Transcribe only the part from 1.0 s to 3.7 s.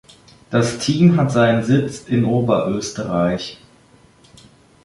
hatte seinen Sitz in Oberösterreich.